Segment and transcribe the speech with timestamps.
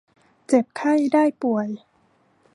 [0.47, 1.67] เจ็บไข้ได้ป่วย